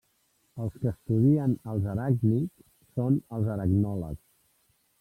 Els 0.63 0.77
que 0.83 0.87
estudien 0.91 1.53
els 1.73 1.85
aràcnids 1.93 2.65
són 2.95 3.21
els 3.39 3.53
aracnòlegs. 3.59 4.27